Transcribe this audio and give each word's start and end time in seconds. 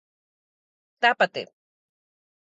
Tápate! 1.01 1.41